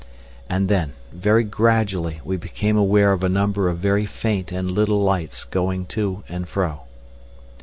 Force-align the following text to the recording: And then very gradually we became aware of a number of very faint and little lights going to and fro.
And 0.49 0.67
then 0.67 0.93
very 1.13 1.43
gradually 1.43 2.21
we 2.25 2.35
became 2.35 2.75
aware 2.75 3.11
of 3.11 3.23
a 3.23 3.29
number 3.29 3.69
of 3.69 3.77
very 3.77 4.07
faint 4.07 4.51
and 4.51 4.71
little 4.71 5.03
lights 5.03 5.43
going 5.43 5.85
to 5.93 6.23
and 6.27 6.47
fro. 6.49 6.85